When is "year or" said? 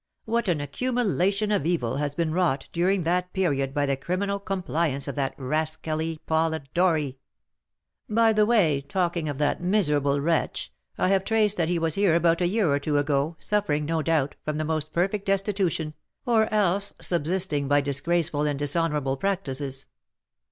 12.47-12.79